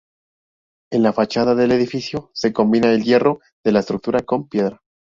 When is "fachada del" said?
1.13-1.71